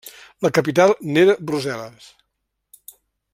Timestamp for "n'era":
1.17-1.35